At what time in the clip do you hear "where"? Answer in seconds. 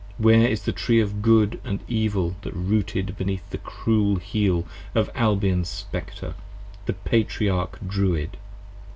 0.17-0.47